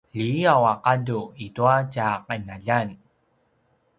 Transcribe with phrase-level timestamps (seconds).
[0.17, 2.89] liyaw a gadu itua tja qinaljan